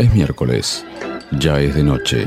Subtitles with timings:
[0.00, 0.84] Es miércoles,
[1.30, 2.26] ya es de noche.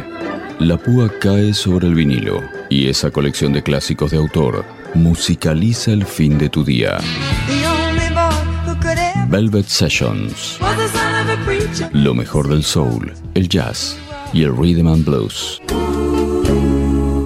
[0.60, 6.06] La púa cae sobre el vinilo y esa colección de clásicos de autor musicaliza el
[6.06, 7.00] fin de tu día.
[9.28, 10.60] Velvet Sessions.
[11.94, 13.98] Lo mejor del soul, el jazz
[14.34, 15.60] y el rhythm and blues.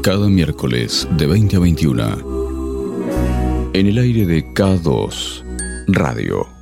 [0.02, 3.70] Cada miércoles de 20 a 21.
[3.73, 5.43] En el aire de K2
[5.88, 6.57] Radio.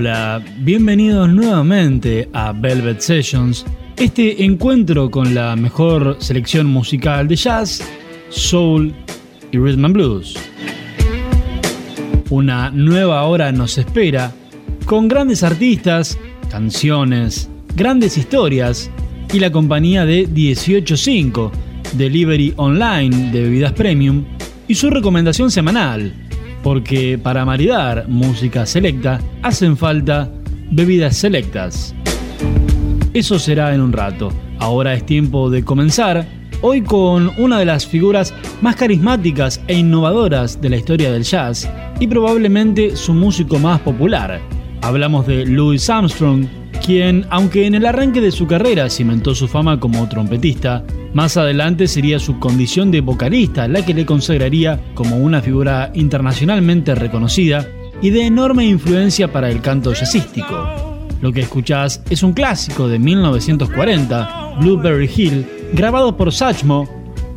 [0.00, 3.66] Hola, bienvenidos nuevamente a Velvet Sessions,
[3.96, 7.82] este encuentro con la mejor selección musical de jazz,
[8.28, 8.94] soul
[9.50, 10.36] y rhythm and blues.
[12.30, 14.32] Una nueva hora nos espera
[14.86, 16.16] con grandes artistas,
[16.48, 18.92] canciones, grandes historias
[19.32, 21.50] y la compañía de 185,
[21.94, 24.24] delivery online de bebidas premium
[24.68, 26.27] y su recomendación semanal
[26.68, 30.30] porque para maridar música selecta hacen falta
[30.70, 31.94] bebidas selectas.
[33.14, 34.30] Eso será en un rato.
[34.58, 36.28] Ahora es tiempo de comenzar,
[36.60, 41.66] hoy con una de las figuras más carismáticas e innovadoras de la historia del jazz
[42.00, 44.38] y probablemente su músico más popular.
[44.82, 46.44] Hablamos de Louis Armstrong,
[46.84, 51.88] quien, aunque en el arranque de su carrera cimentó su fama como trompetista, más adelante
[51.88, 57.66] sería su condición de vocalista la que le consagraría como una figura internacionalmente reconocida
[58.02, 60.98] y de enorme influencia para el canto jazzístico.
[61.20, 66.88] Lo que escuchás es un clásico de 1940, Blueberry Hill, grabado por Satchmo,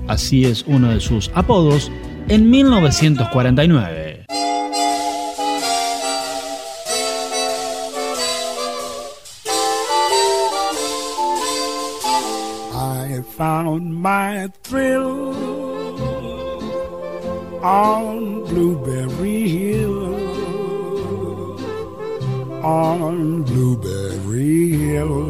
[0.08, 1.92] así es uno de sus apodos,
[2.28, 4.01] en 1949.
[13.42, 15.34] Found my thrill
[17.66, 20.14] on Blueberry Hill.
[22.64, 25.26] On Blueberry Hill.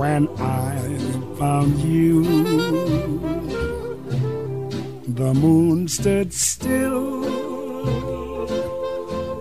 [0.00, 0.98] When I
[1.38, 2.24] found you,
[5.20, 7.06] the moon stood still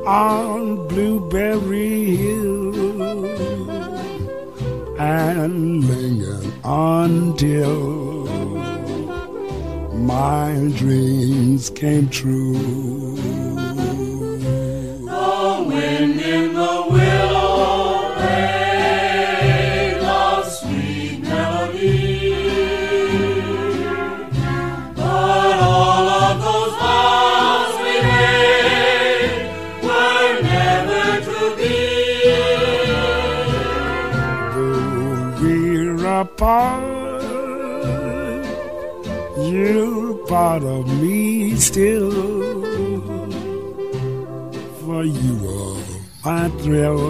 [0.07, 2.78] on Blueberry Hill
[4.99, 8.25] and linger until
[9.95, 13.28] my dreams came true.
[40.49, 42.11] Part of me still.
[44.81, 45.83] For you are
[46.25, 47.01] my thrill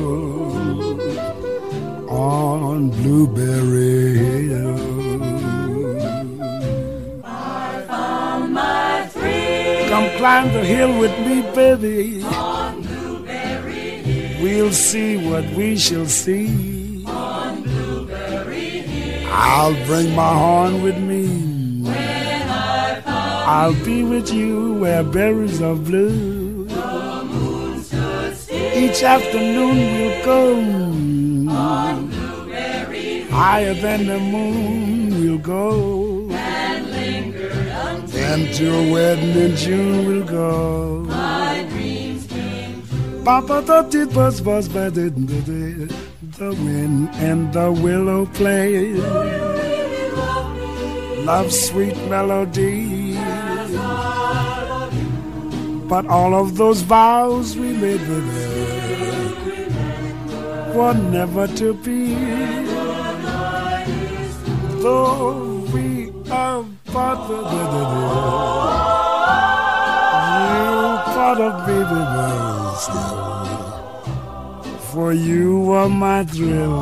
[2.10, 4.78] on Blueberry Hill.
[9.92, 12.24] Come climb the hill with me, baby.
[12.24, 14.44] on Blueberry Hill.
[14.44, 17.06] We'll see what we shall see.
[17.06, 19.32] On Blueberry Hill.
[19.32, 20.99] I'll bring my horn with
[23.52, 26.66] I'll be with you where berries are blue.
[26.66, 27.84] the moon
[28.76, 30.42] Each afternoon we'll go
[31.50, 35.20] on Blueberry higher than the moon.
[35.20, 41.06] We'll go and lingered until and to a wedding in June we'll go.
[41.10, 43.24] my dreams came true.
[43.24, 45.16] Papa thought it was was but it
[46.38, 48.94] the wind and the willow play.
[51.26, 52.99] Love sweet melody.
[55.90, 58.90] But all of those vows we made with her
[60.76, 62.14] were never to be.
[64.84, 67.64] Though we are part of the
[70.46, 72.02] you part of baby
[72.86, 73.18] still.
[74.92, 76.78] For you are my thrill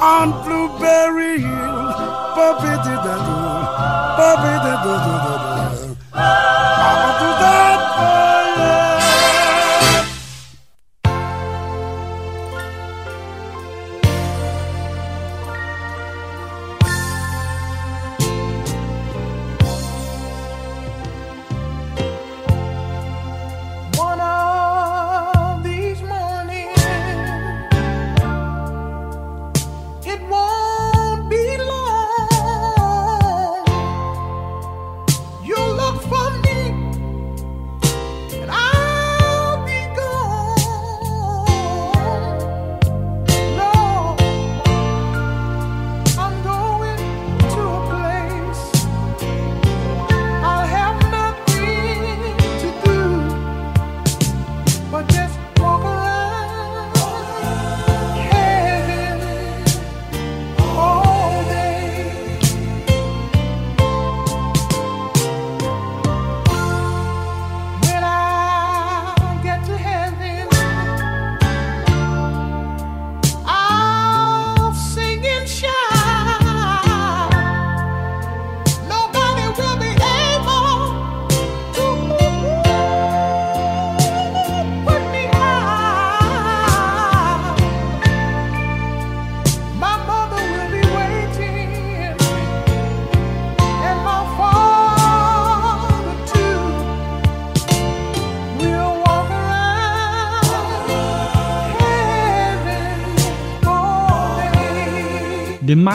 [0.00, 1.84] on Blueberry Hill.
[2.36, 3.36] Ba-bi-di-da-do,
[4.18, 5.47] ba-bi-di-da-do-do-do.
[5.47, 5.47] I'll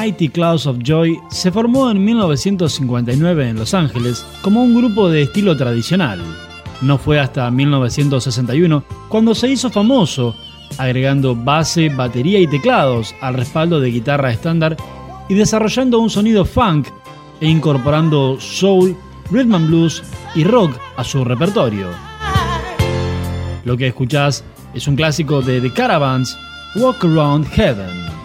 [0.04, 5.22] Mighty Clouds of Joy se formó en 1959 en Los Ángeles como un grupo de
[5.22, 6.22] estilo tradicional.
[6.82, 10.36] No fue hasta 1961 cuando se hizo famoso,
[10.78, 14.76] agregando base, batería y teclados al respaldo de guitarra estándar
[15.30, 16.90] y desarrollando un sonido funk
[17.40, 18.98] e incorporando soul,
[19.32, 20.04] rhythm and blues
[20.36, 21.88] y rock a su repertorio.
[23.64, 26.38] Lo que escuchás es un clásico de The Caravans,
[26.76, 28.23] Walk Around Heaven.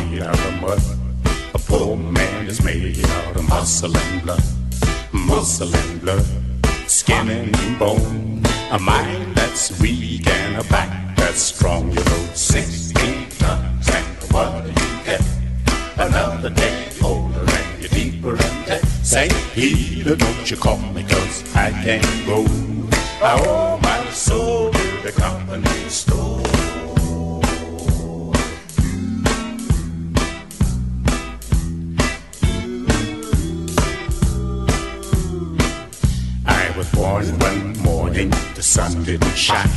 [0.00, 0.82] made out of mud.
[1.54, 4.42] A poor man is made out of muscle and blood.
[5.12, 6.26] Muscle and blood,
[6.86, 8.42] skin and bone.
[8.70, 11.90] A mind that's weak and a back that's strong.
[11.90, 15.22] You know, sixteen tons and what do you get?
[15.96, 18.84] Another day older and you're deeper in debt.
[19.02, 22.44] Say, Peter, don't you call me, cause I can't go.
[23.22, 26.33] I owe my soul to the company store.
[37.24, 39.70] And one morning the sun didn't shine.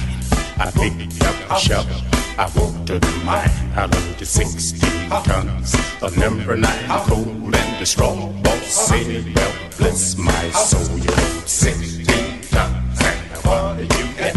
[0.59, 1.95] I picked up a shovel.
[2.37, 3.49] I walked to the mine.
[3.73, 8.15] I loaded 16 tons of number nine coal and the straw.
[8.43, 14.35] Boss said, "Well, bless my soul, you load 16 tons, and what did you get?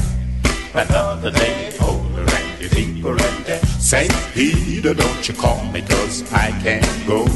[0.73, 3.65] Another day older and you're deeper in debt.
[3.81, 7.27] Saint Peter, don't you call me 'cause I can't go.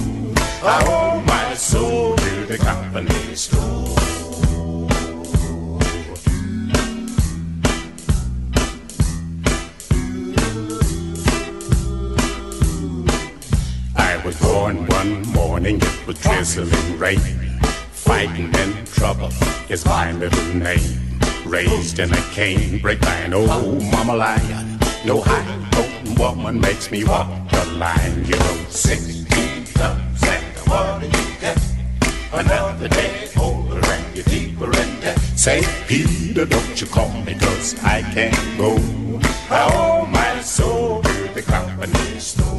[0.62, 3.63] I owe my soul to the company store."
[16.14, 17.18] with drizzling rain.
[17.92, 19.30] Fighting and trouble
[19.68, 21.18] is my middle name.
[21.47, 24.78] Raised in a canebrake an old mama lion.
[25.04, 28.25] No high potent woman makes me walk the line.
[28.25, 31.59] You know, sixteen thumbs and what do you get?
[32.33, 35.18] Another day older and you're deeper in debt.
[35.37, 38.76] Say, Peter, don't you call me, cause I can't go.
[39.50, 42.53] I owe my soul to the company store.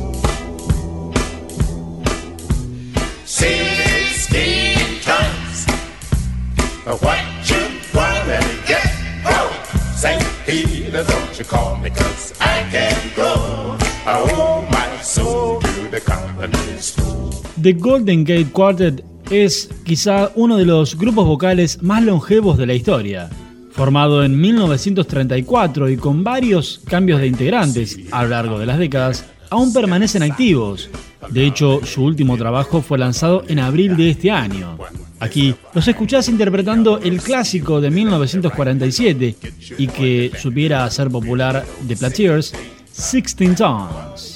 [17.61, 22.73] The Golden Gate Quartet es quizá uno de los grupos vocales más longevos de la
[22.73, 23.29] historia.
[23.71, 29.25] Formado en 1934 y con varios cambios de integrantes a lo largo de las décadas,
[29.49, 30.89] aún permanecen activos.
[31.29, 34.77] De hecho, su último trabajo fue lanzado en abril de este año
[35.25, 35.55] aquí.
[35.73, 39.35] Los escuchás interpretando el clásico de 1947
[39.77, 42.53] y que supiera ser popular de Plateers,
[42.91, 44.35] Sixteen Tons.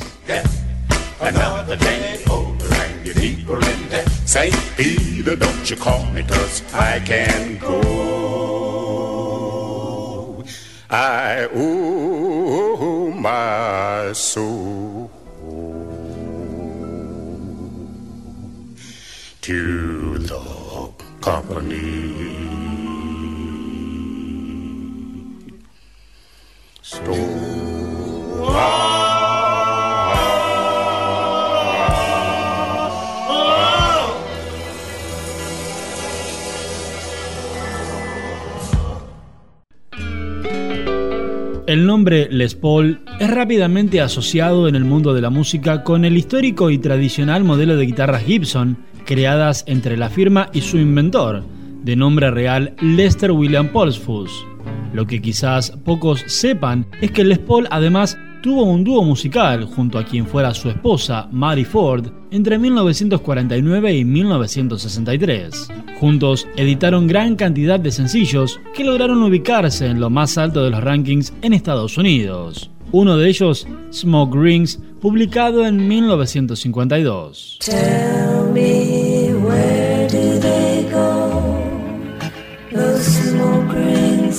[41.67, 46.17] El nombre Les Paul es rápidamente asociado en el mundo de la música con el
[46.17, 48.79] histórico y tradicional modelo de guitarras Gibson,
[49.09, 51.43] creadas entre la firma y su inventor,
[51.83, 54.45] de nombre real Lester William Polsfus.
[54.93, 59.97] Lo que quizás pocos sepan es que Les Paul además tuvo un dúo musical junto
[59.97, 65.69] a quien fuera su esposa, Mary Ford, entre 1949 y 1963.
[65.99, 70.83] Juntos editaron gran cantidad de sencillos que lograron ubicarse en lo más alto de los
[70.83, 72.69] rankings en Estados Unidos.
[72.91, 77.57] Uno de ellos, Smoke Rings, publicado en 1952.
[77.65, 78.98] Tell me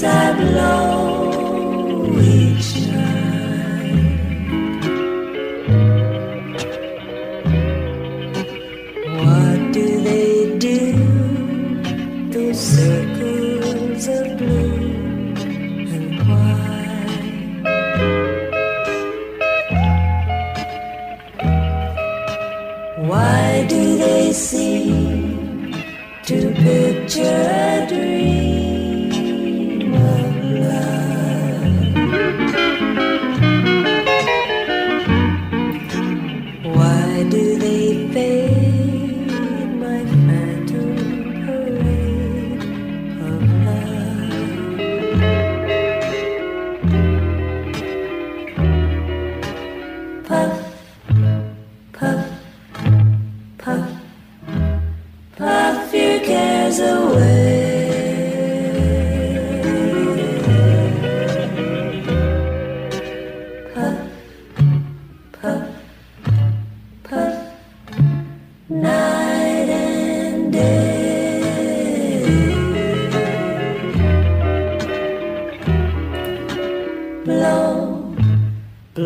[0.01, 0.90] winds are blowing.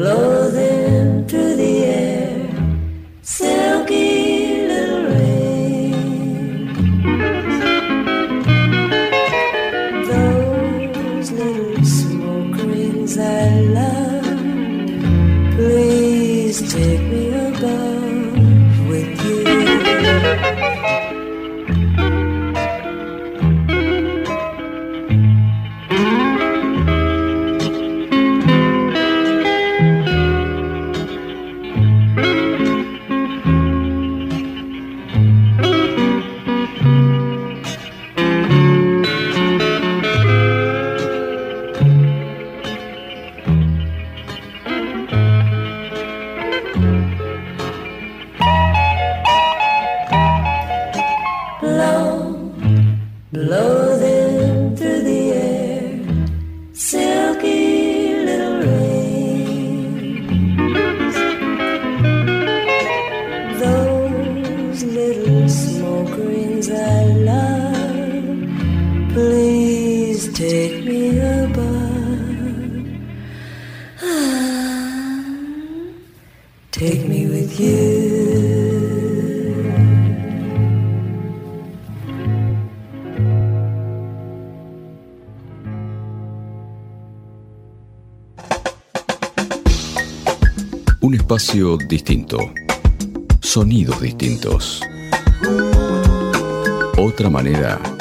[0.04, 0.73] Blow this.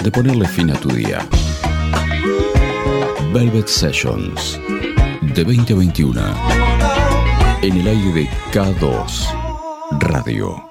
[0.04, 1.26] De ponerle fin a tu día.
[3.34, 4.60] Velvet Sessions.
[5.34, 6.22] De 20 a 21.
[7.62, 10.62] En el aire de K2 Radio.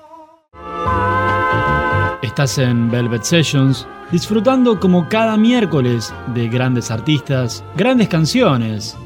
[2.21, 8.97] Estás en Velvet Sessions, disfrutando como cada miércoles de grandes artistas, grandes canciones,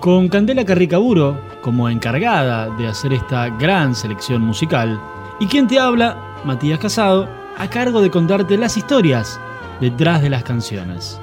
[0.00, 4.98] con Candela Carricaburo como encargada de hacer esta gran selección musical,
[5.40, 9.38] y quien te habla, Matías Casado, a cargo de contarte las historias
[9.80, 11.20] detrás de las canciones.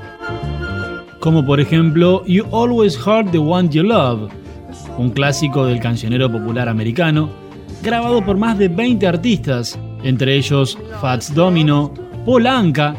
[1.19, 4.31] Como por ejemplo You Always Heart the One You Love,
[4.97, 7.29] un clásico del cancionero popular americano,
[7.83, 11.93] grabado por más de 20 artistas, entre ellos Fats Domino,
[12.25, 12.95] Paul Anka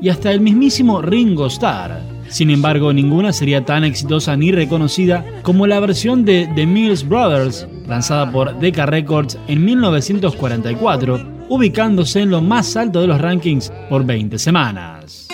[0.00, 2.00] y hasta el mismísimo Ringo Starr.
[2.28, 7.68] Sin embargo, ninguna sería tan exitosa ni reconocida como la versión de The Mills Brothers,
[7.86, 14.04] lanzada por Decca Records en 1944, ubicándose en lo más alto de los rankings por
[14.04, 15.28] 20 semanas.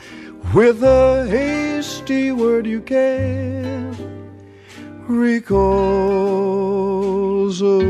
[0.55, 3.97] with a hasty word you can't
[5.09, 6.31] recall.
[7.53, 7.81] So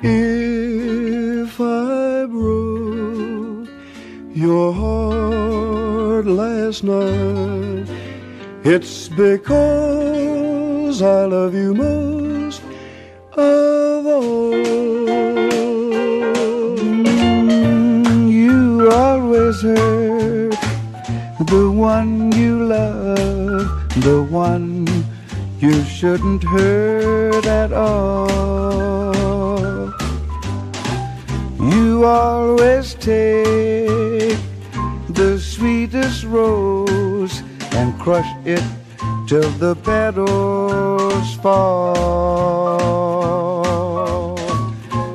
[0.00, 2.03] if I
[4.44, 7.88] your heart last night,
[8.62, 12.60] it's because I love you most
[13.32, 14.52] of all.
[18.40, 20.58] You always hurt
[21.54, 23.66] the one you love,
[24.08, 24.86] the one
[25.58, 29.14] you shouldn't hurt at all.
[31.72, 34.13] You always take
[35.64, 38.62] sweetest rose and crush it
[39.26, 41.96] till the petals fall.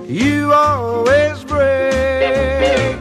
[0.07, 2.97] You always break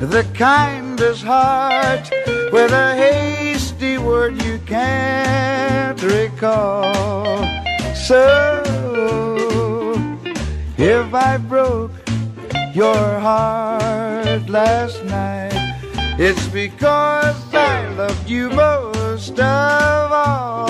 [0.00, 2.10] the kindest heart
[2.52, 7.46] with a hasty word you can't recall.
[7.94, 8.24] So,
[10.76, 11.92] if I broke
[12.74, 15.47] your heart last night,
[16.20, 20.68] it's because I loved you most of all.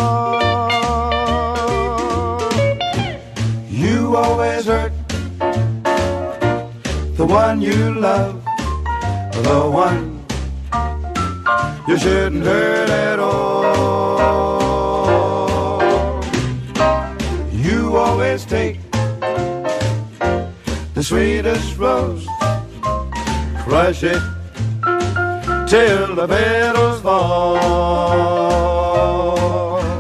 [3.70, 4.92] You always hurt
[7.16, 8.44] the one you love,
[9.42, 10.22] the one
[11.88, 14.60] you shouldn't hurt at all.
[17.50, 18.78] You always take
[20.92, 22.26] the sweetest rose,
[23.64, 24.37] crush it
[25.68, 27.58] till the petals fall.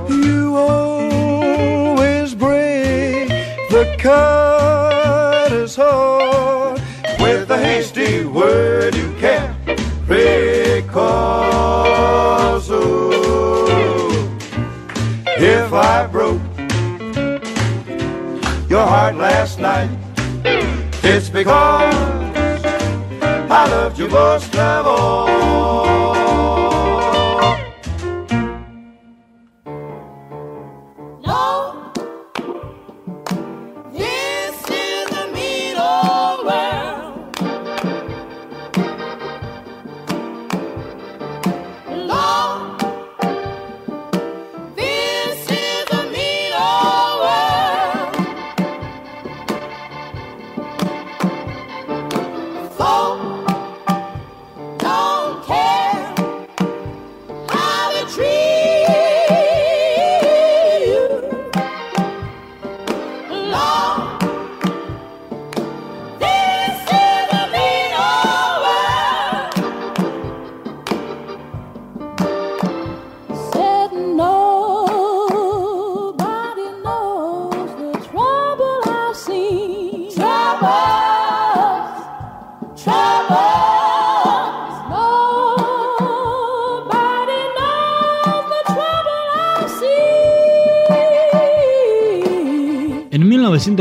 [0.08, 3.28] You always break
[3.68, 6.80] the cutter's heart
[7.20, 9.54] with a hasty word you can't
[10.08, 11.02] recall.
[12.62, 12.80] So
[15.36, 16.40] if I broke
[18.70, 19.90] your heart last night,
[21.04, 21.87] it's because
[23.60, 26.07] I loved you most of all.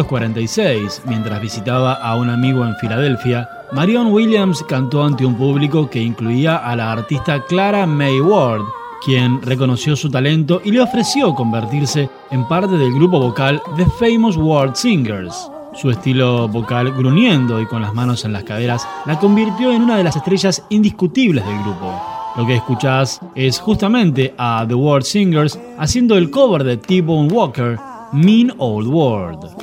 [0.08, 6.02] 1946, mientras visitaba a un amigo en Filadelfia, Marion Williams cantó ante un público que
[6.02, 8.62] incluía a la artista Clara May Ward,
[9.04, 14.38] quien reconoció su talento y le ofreció convertirse en parte del grupo vocal The Famous
[14.38, 15.52] World Singers.
[15.74, 19.98] Su estilo vocal gruñendo y con las manos en las caderas la convirtió en una
[19.98, 22.02] de las estrellas indiscutibles del grupo.
[22.38, 27.78] Lo que escuchás es justamente a The World Singers haciendo el cover de T-Bone Walker,
[28.14, 29.54] Mean Old World.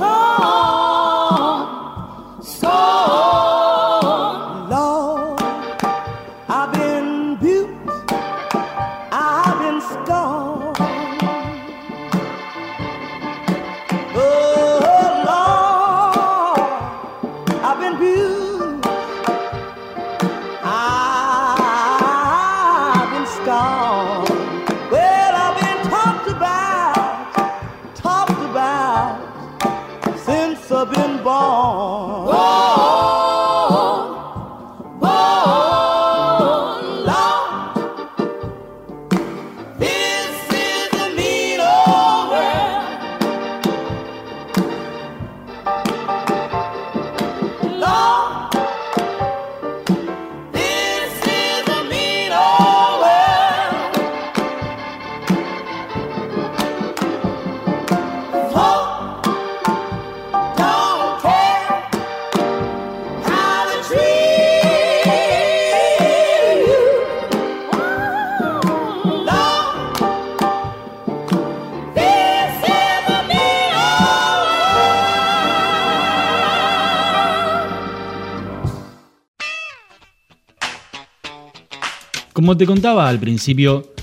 [82.34, 83.94] Como te contaba al principio,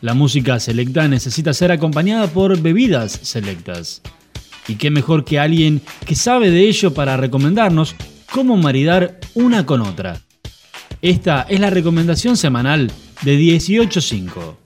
[0.00, 4.00] la música selecta necesita ser acompañada por bebidas selectas.
[4.66, 7.94] Y qué mejor que alguien que sabe de ello para recomendarnos
[8.32, 10.22] cómo maridar una con otra.
[11.02, 14.56] Esta es la recomendación semanal de 185.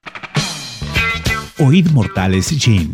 [1.58, 2.92] Oíd Mortales Gin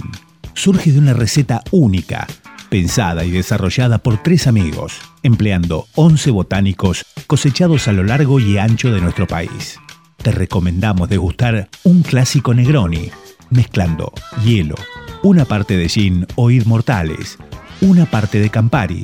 [0.54, 2.26] surge de una receta única,
[2.70, 8.90] pensada y desarrollada por tres amigos, empleando 11 botánicos cosechados a lo largo y ancho
[8.90, 9.78] de nuestro país
[10.24, 13.10] te recomendamos degustar un clásico Negroni,
[13.50, 14.10] mezclando
[14.42, 14.74] hielo,
[15.22, 17.36] una parte de gin o mortales,
[17.82, 19.02] una parte de Campari,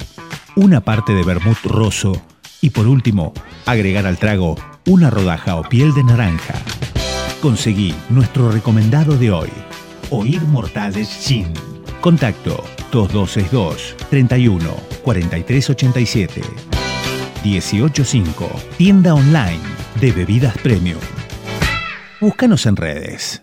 [0.57, 2.21] una parte de vermut rosso
[2.63, 3.35] y por último,
[3.67, 4.57] agregar al trago
[4.87, 6.55] una rodaja o piel de naranja.
[7.43, 9.51] Conseguí nuestro recomendado de hoy,
[10.09, 11.53] Oír Mortales Gin.
[12.01, 14.71] Contacto 2262 31
[15.05, 16.41] 4387.
[17.43, 18.49] 185.
[18.79, 20.99] Tienda online de bebidas premium.
[22.21, 23.43] Búscanos en redes.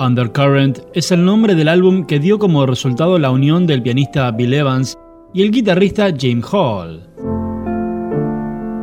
[0.00, 4.54] Undercurrent es el nombre del álbum que dio como resultado la unión del pianista Bill
[4.54, 4.98] Evans
[5.34, 7.08] y el guitarrista James Hall.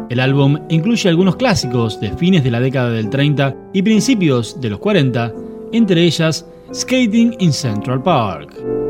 [0.10, 4.70] El álbum incluye algunos clásicos de fines de la década del 30 y principios de
[4.70, 5.34] los 40,
[5.72, 8.89] entre ellas Skating in Central Park.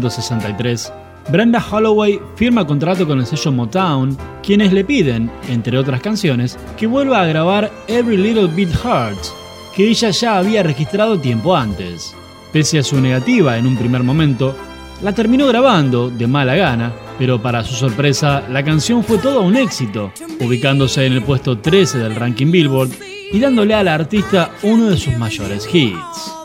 [0.00, 0.92] 1963,
[1.28, 6.86] Brenda Holloway firma contrato con el sello Motown, quienes le piden, entre otras canciones, que
[6.86, 9.34] vuelva a grabar Every Little Bit Hurts,
[9.76, 12.14] que ella ya había registrado tiempo antes.
[12.52, 14.56] Pese a su negativa en un primer momento,
[15.02, 19.56] la terminó grabando de mala gana, pero para su sorpresa, la canción fue todo un
[19.56, 22.90] éxito, ubicándose en el puesto 13 del ranking Billboard
[23.32, 26.39] y dándole a la artista uno de sus mayores hits.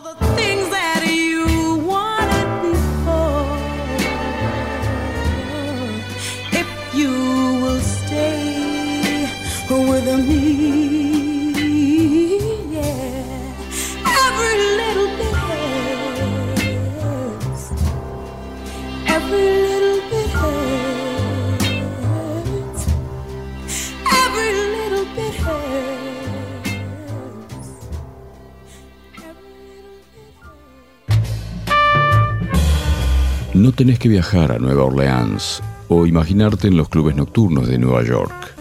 [33.76, 38.56] Tenés que viajar a Nueva Orleans o imaginarte en los clubes nocturnos de Nueva York.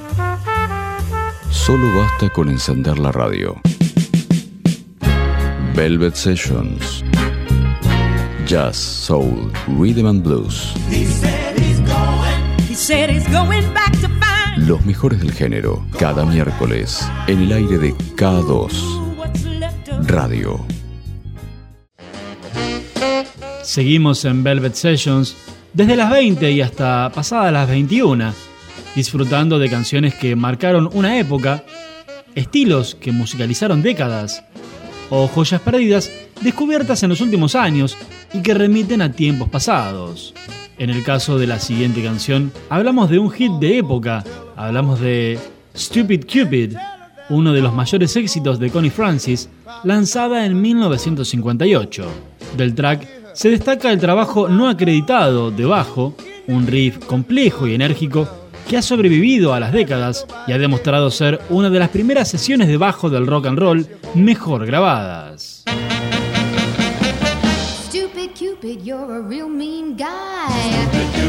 [1.51, 3.55] Solo basta con encender la radio.
[5.75, 7.05] Velvet Sessions.
[8.47, 10.75] Jazz, Soul, Rhythm and Blues.
[14.59, 20.74] Los mejores del género, cada miércoles, en el aire de K2 what's left of Radio.
[23.75, 25.35] Seguimos en Velvet Sessions
[25.73, 28.33] desde las 20 y hasta pasadas las 21,
[28.95, 31.65] disfrutando de canciones que marcaron una época,
[32.37, 34.45] estilos que musicalizaron décadas
[35.11, 36.09] o joyas perdidas
[36.41, 37.99] descubiertas en los últimos años
[38.33, 40.35] y que remiten a tiempos pasados.
[40.79, 44.23] En el caso de la siguiente canción, hablamos de un hit de época,
[44.55, 45.37] hablamos de
[45.77, 46.77] Stupid Cupid,
[47.29, 49.49] uno de los mayores éxitos de Connie Francis,
[49.83, 52.07] lanzada en 1958.
[52.57, 56.15] Del track se destaca el trabajo no acreditado de bajo,
[56.47, 58.29] un riff complejo y enérgico
[58.69, 62.69] que ha sobrevivido a las décadas y ha demostrado ser una de las primeras sesiones
[62.69, 65.65] de bajo del rock and roll mejor grabadas.
[67.89, 70.07] Stupid Cupid, you're a real mean guy.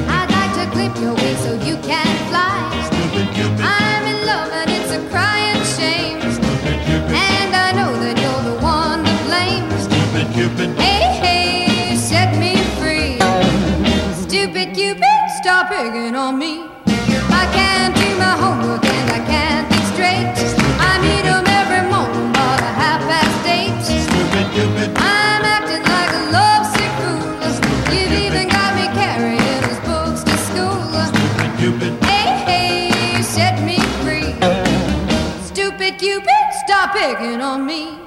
[0.07, 2.71] I'd like to clip your wings so you can fly.
[3.59, 6.19] I'm in love and it's a crying shame.
[7.13, 9.65] And I know that you're the one to blame.
[10.77, 11.34] Hey, hey,
[15.45, 16.65] Stop picking on me.
[16.87, 20.25] I can't do my homework and I can't think straight.
[20.79, 23.71] I need 'em every morning about a half past eight.
[24.97, 27.21] I'm acting like a lovesick fool.
[27.93, 30.81] You've even got me carrying his books to school.
[32.09, 34.33] Hey, hey, set me free.
[35.45, 38.04] Stupid Cupid, stop picking on me.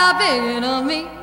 [0.00, 0.18] I've
[0.64, 1.17] on me.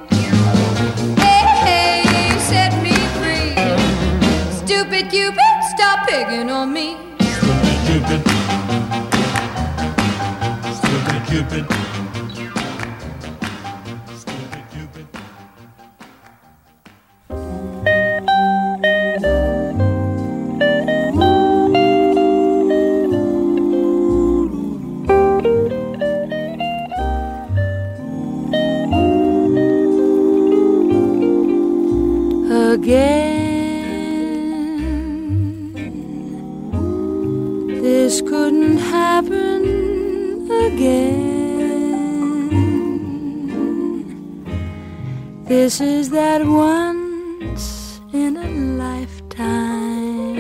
[45.66, 48.47] This is that once in a
[48.84, 50.38] lifetime.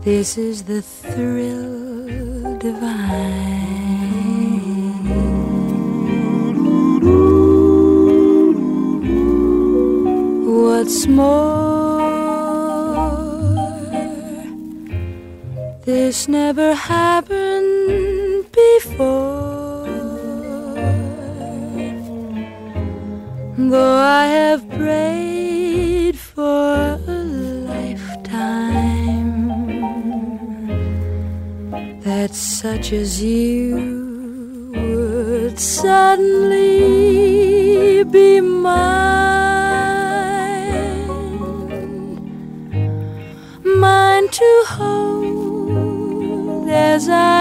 [0.00, 3.10] This is the thrill divine.
[10.46, 12.00] What's more,
[15.84, 17.49] this never happened
[23.70, 27.22] Though I have prayed for a
[27.70, 29.38] lifetime
[32.00, 36.82] that such as you would suddenly
[38.02, 38.80] be mine.
[43.62, 47.39] Mine to hold as I'm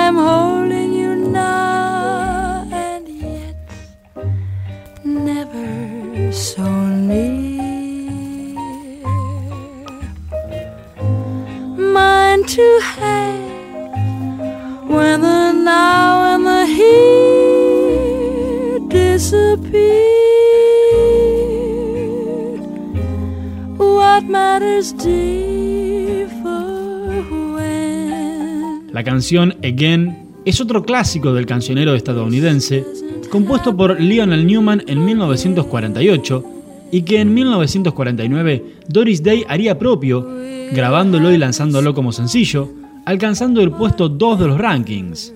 [28.94, 32.86] La canción Again es otro clásico del cancionero estadounidense,
[33.30, 36.46] compuesto por Lionel Newman en 1948
[36.94, 40.26] y que en 1949 Doris Day haría propio,
[40.72, 42.70] grabándolo y lanzándolo como sencillo,
[43.06, 45.34] alcanzando el puesto 2 de los rankings.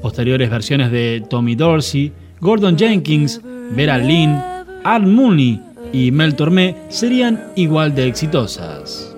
[0.00, 3.42] Posteriores versiones de Tommy Dorsey, Gordon Jenkins,
[3.74, 4.40] Vera Lynn,
[4.84, 9.14] Art Mooney y Mel Tormé serían igual de exitosas.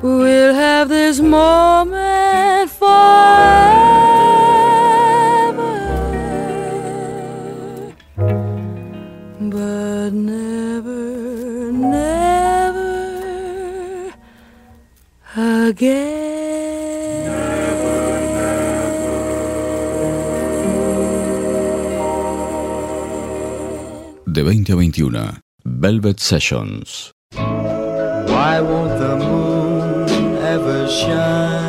[0.00, 2.88] We'll have this moment forever,
[9.40, 12.48] but never, never
[15.36, 16.17] again.
[24.48, 27.12] De 20 a 21, Velvet Sessions.
[27.34, 31.67] Why won't the moon ever shine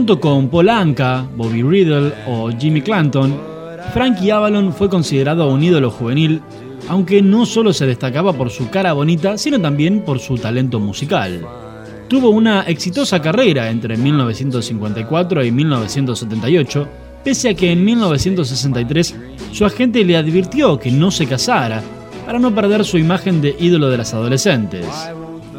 [0.00, 3.38] Junto con Paul Anka, Bobby Riddle o Jimmy Clanton,
[3.92, 6.40] Frankie Avalon fue considerado un ídolo juvenil,
[6.88, 11.46] aunque no solo se destacaba por su cara bonita, sino también por su talento musical.
[12.08, 16.88] Tuvo una exitosa carrera entre 1954 y 1978,
[17.22, 19.14] pese a que en 1963
[19.52, 21.82] su agente le advirtió que no se casara
[22.24, 24.86] para no perder su imagen de ídolo de las adolescentes.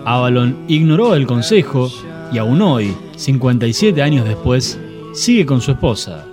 [0.03, 1.91] Avalon ignoró el consejo
[2.32, 4.79] y aún hoy, 57 años después,
[5.13, 6.25] sigue con su esposa.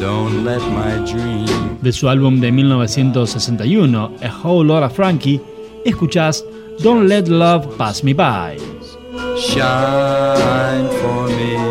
[0.00, 1.46] Don't let my dream
[1.80, 5.40] De su álbum de 1961, A Whole Lotta Frankie,
[5.84, 6.44] escuchás
[6.82, 8.56] Don't Let Love Pass Me By.
[9.36, 11.61] Shine for me.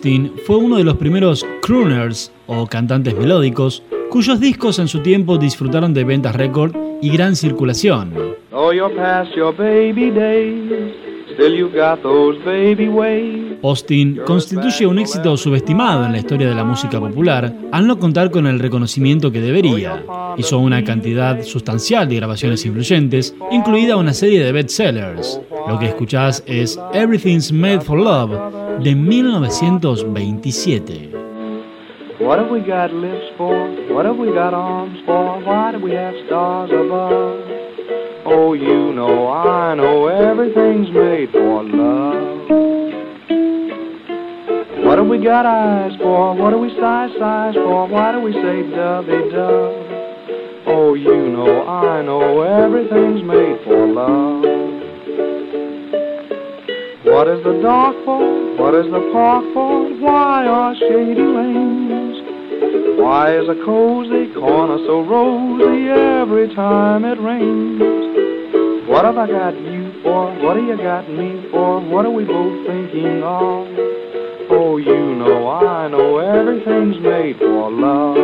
[0.00, 5.36] Austen fue uno de los primeros crooners o cantantes melódicos cuyos discos en su tiempo
[5.36, 8.14] disfrutaron de ventas récord y gran circulación.
[12.88, 13.58] Ways.
[13.62, 18.30] Austin constituye un éxito subestimado en la historia de la música popular al no contar
[18.30, 20.02] con el reconocimiento que debería.
[20.38, 25.42] Hizo una cantidad sustancial de grabaciones influyentes, incluida una serie de bestsellers.
[25.68, 31.10] Lo que escuchás es Everything's Made for Love de 1927.
[32.18, 33.54] What have we got lips for?
[33.92, 35.40] What have we got arms for?
[35.42, 37.44] Why do we have stars above?
[38.24, 42.48] Oh, you know, I know everything's made for love.
[44.84, 46.34] What have we got eyes for?
[46.34, 47.86] What do we size size for?
[47.88, 49.74] Why do we say dovey dove?
[50.66, 53.69] Oh, you know, I know everything's made for
[57.20, 58.56] What is the dark for?
[58.56, 59.92] What is the park for?
[60.00, 62.16] Why are shady lanes?
[62.98, 68.88] Why is a cozy corner so rosy every time it rains?
[68.88, 70.32] What have I got you for?
[70.40, 71.80] What have you got me for?
[71.92, 73.68] What are we both thinking of?
[74.48, 78.16] Oh, you know, I know everything's made for love.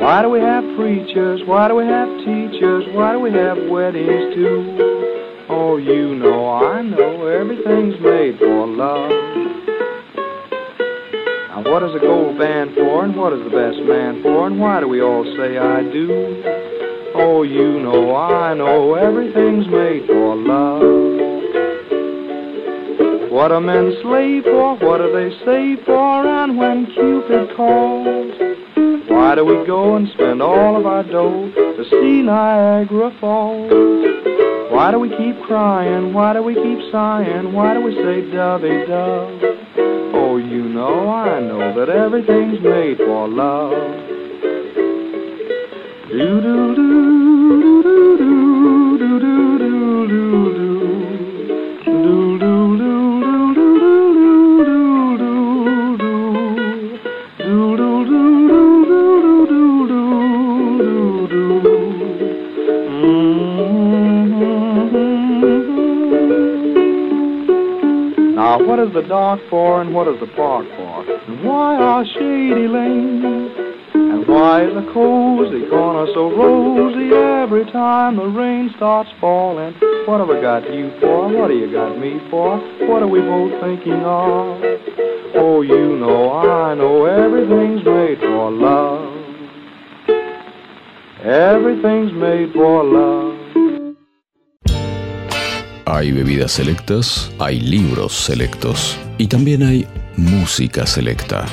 [0.00, 1.40] Why do we have preachers?
[1.44, 2.84] Why do we have teachers?
[2.94, 4.85] Why do we have weddings too?
[5.58, 9.10] Oh, you know, I know everything's made for love.
[11.48, 14.60] Now, what is a gold band for, and what is the best man for, and
[14.60, 16.42] why do we all say I do?
[17.14, 20.82] Oh, you know, I know everything's made for love.
[23.32, 24.76] What are men slave for?
[24.76, 26.26] What do they save for?
[26.26, 28.30] And when Cupid calls,
[29.08, 34.05] why do we go and spend all of our dough to see Niagara Falls?
[34.76, 36.12] Why do we keep crying?
[36.12, 37.54] Why do we keep sighing?
[37.54, 39.40] Why do we say dovey dove?
[40.14, 43.72] Oh, you know, I know that everything's made for love.
[46.10, 50.45] Do do do do do do do do do
[68.86, 71.04] is the dark for and what is the park for?
[71.04, 73.50] And why are shady lanes?
[73.94, 79.74] And why is the cozy corner so rosy every time the rain starts falling?
[80.06, 81.28] What have I got you for?
[81.28, 82.58] What have you got me for?
[82.86, 84.62] What are we both thinking of?
[85.34, 89.12] Oh, you know, I know everything's made for love.
[91.24, 93.35] Everything's made for love.
[95.88, 101.46] Hay bebidas selectas, hay libros selectos y también hay música selecta.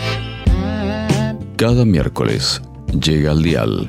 [1.56, 2.60] Cada miércoles
[3.00, 3.88] llega al dial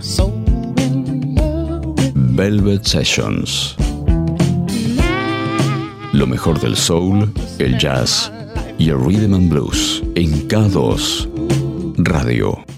[2.14, 3.74] Velvet Sessions.
[6.12, 8.30] Lo mejor del soul, el jazz
[8.78, 11.26] y el rhythm and blues en K2
[11.96, 12.73] Radio.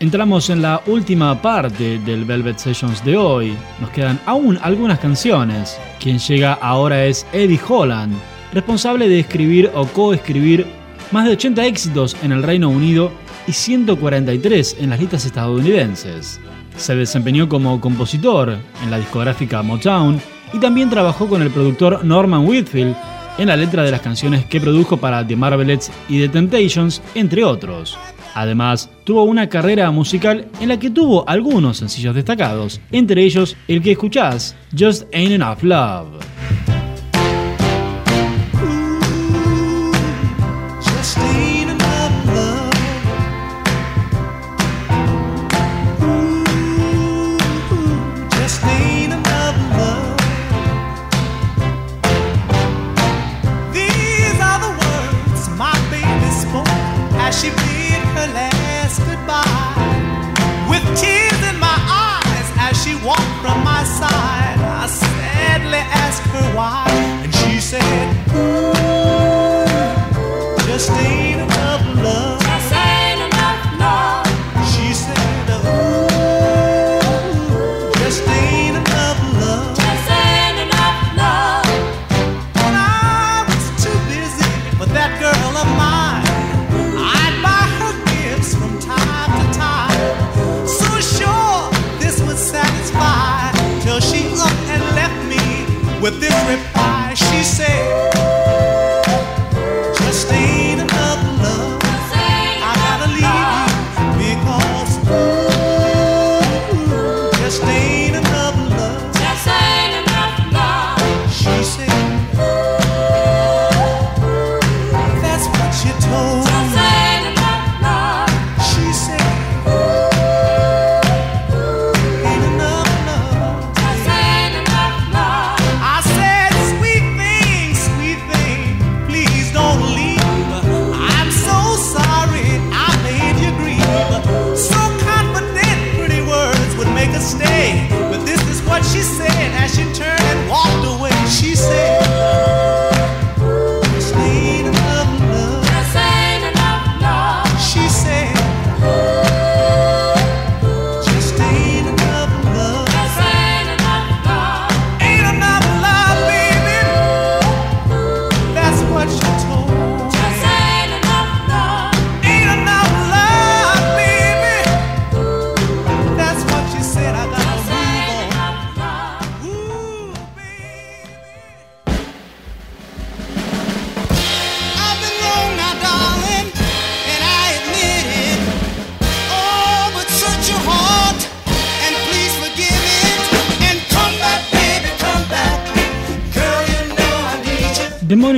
[0.00, 3.56] Entramos en la última parte del Velvet Sessions de hoy.
[3.80, 5.78] Nos quedan aún algunas canciones.
[6.00, 8.12] Quien llega ahora es Eddie Holland,
[8.52, 10.66] responsable de escribir o coescribir
[11.12, 13.12] más de 80 éxitos en el Reino Unido
[13.46, 16.40] y 143 en las listas estadounidenses.
[16.76, 20.20] Se desempeñó como compositor en la discográfica Motown
[20.52, 22.96] y también trabajó con el productor Norman Whitfield
[23.38, 27.44] en la letra de las canciones que produjo para The Marvelettes y The Temptations, entre
[27.44, 27.96] otros.
[28.34, 33.82] Además, tuvo una carrera musical en la que tuvo algunos sencillos destacados, entre ellos el
[33.82, 36.33] que escuchás, Just Ain't Enough Love.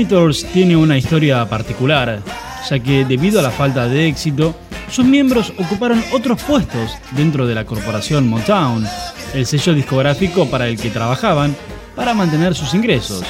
[0.07, 2.23] Editors tiene una historia particular,
[2.71, 4.55] ya que debido a la falta de éxito,
[4.89, 8.87] sus miembros ocuparon otros puestos dentro de la corporación Motown,
[9.35, 11.57] el sello discográfico para el que trabajaban
[11.97, 13.25] para mantener sus ingresos.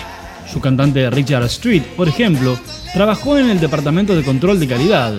[0.52, 2.58] Su cantante Richard Street, por ejemplo,
[2.92, 5.14] trabajó en el departamento de control de calidad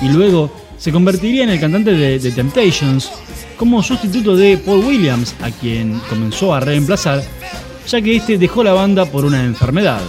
[0.00, 3.10] y luego se convertiría en el cantante de The Temptations
[3.58, 7.22] como sustituto de Paul Williams, a quien comenzó a reemplazar,
[7.86, 10.00] ya que este dejó la banda por una enfermedad.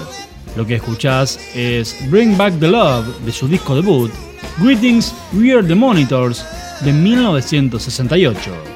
[0.56, 4.12] Lo que escuchás es Bring Back the Love de su disco debut,
[4.60, 6.45] Greetings We Are the Monitors
[6.82, 8.74] de 1968.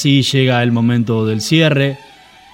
[0.00, 1.98] así llega el momento del cierre.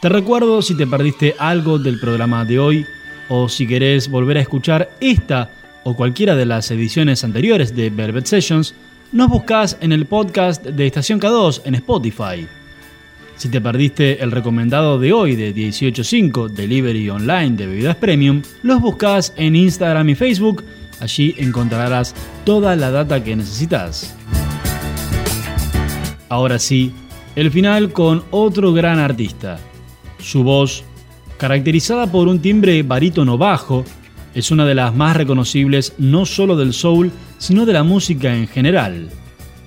[0.02, 2.84] Te recuerdo si te perdiste algo del programa de hoy
[3.28, 5.48] o si querés volver a escuchar esta
[5.84, 8.74] o cualquiera de las ediciones anteriores de Velvet Sessions,
[9.12, 12.48] nos buscas en el podcast de Estación K2 en Spotify.
[13.36, 18.80] Si te perdiste el recomendado de hoy de 18.5 Delivery Online de Bebidas Premium, los
[18.80, 20.64] buscas en Instagram y Facebook.
[20.98, 22.12] Allí encontrarás
[22.44, 24.16] toda la data que necesitas.
[26.28, 26.92] Ahora sí,
[27.36, 29.58] el final con otro gran artista.
[30.18, 30.84] Su voz,
[31.36, 33.84] caracterizada por un timbre barítono bajo,
[34.34, 38.48] es una de las más reconocibles no solo del soul, sino de la música en
[38.48, 39.10] general.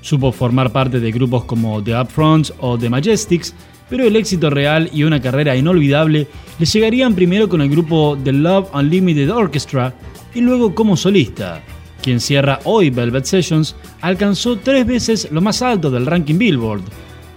[0.01, 3.53] Supo formar parte de grupos como The Upfronts o The Majestics,
[3.88, 8.32] pero el éxito real y una carrera inolvidable le llegarían primero con el grupo The
[8.32, 9.93] Love Unlimited Orchestra
[10.34, 11.61] y luego como solista.
[12.01, 16.82] Quien cierra hoy Velvet Sessions alcanzó tres veces lo más alto del ranking Billboard,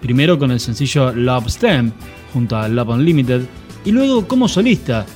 [0.03, 1.93] primero con el sencillo Love Stem
[2.35, 3.43] junto a Love Unlimited
[3.85, 5.07] y luego como solista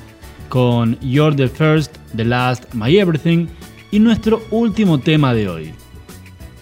[0.48, 3.48] con You're the First, The Last, My Everything
[3.90, 5.74] y nuestro último tema de hoy.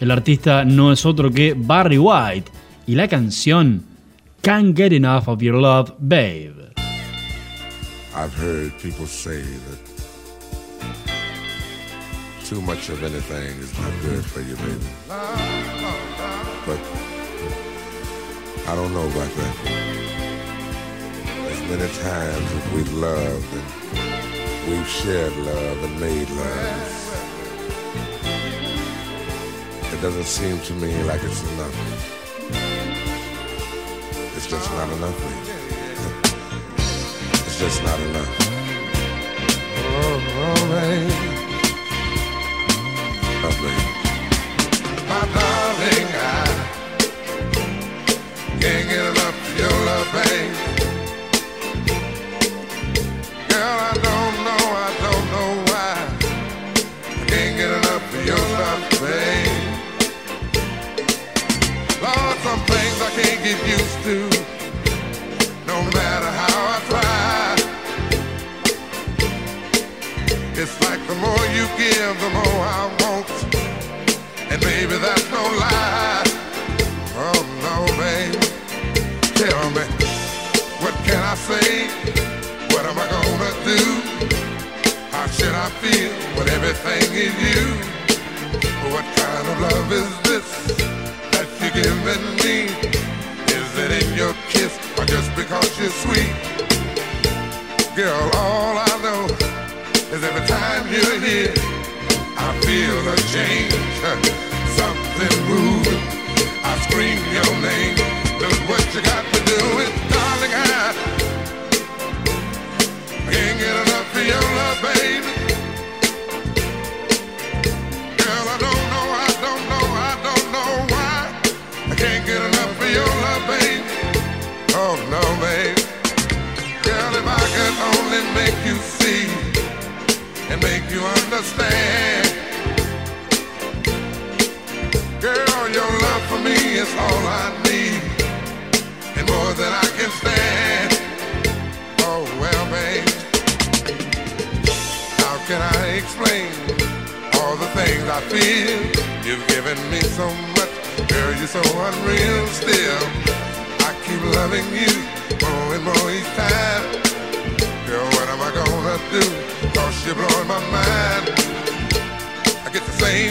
[0.01, 2.51] El artista no es otro que Barry White
[2.87, 3.85] y la canción
[4.41, 6.73] Can't Get Enough of Your Love, Babe.
[8.17, 9.79] I've heard people say that
[12.49, 14.81] too much of anything is not good for you, baby.
[18.67, 19.57] I don't know about that.
[21.51, 23.67] As many times as we've loved and
[24.71, 26.93] we've shared love and made love,
[29.93, 31.77] it doesn't seem to me like it's enough.
[34.35, 35.51] It's just not enough, baby.
[37.47, 38.31] It's just not enough.
[39.77, 41.15] Oh, oh baby.
[43.45, 43.95] Oh, baby.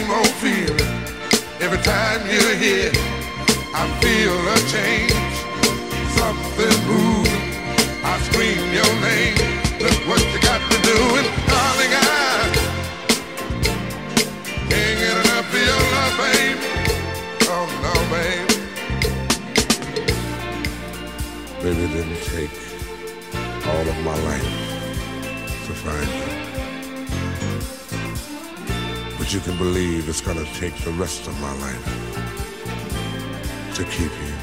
[0.04, 0.80] Same old feeling
[1.60, 2.92] every time you're here.
[3.74, 5.12] I feel a change,
[6.18, 7.44] something moving.
[8.04, 9.36] I scream your name.
[9.80, 10.98] Look what you got to do,
[11.48, 12.06] darling, I
[14.68, 16.58] can't get enough of your love, babe.
[17.54, 18.48] Oh no, babe.
[21.62, 22.54] Baby, didn't take
[23.66, 24.50] all of my life
[25.66, 26.43] to find you.
[29.34, 31.84] You can believe it's gonna take the rest of my life
[33.74, 34.33] to keep you.